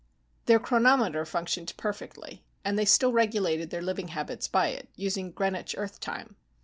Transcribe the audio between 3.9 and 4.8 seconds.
habits by